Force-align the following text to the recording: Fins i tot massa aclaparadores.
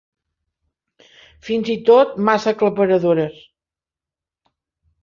Fins 1.49 1.69
i 1.75 1.77
tot 1.91 2.17
massa 2.31 2.55
aclaparadores. 2.57 3.39